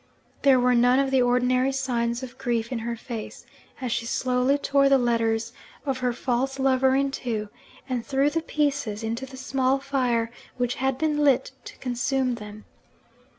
[0.41, 3.45] There were none of the ordinary signs of grief in her face,
[3.79, 5.53] as she slowly tore the letters
[5.85, 7.49] of her false lover in two,
[7.87, 12.65] and threw the pieces into the small fire which had been lit to consume them.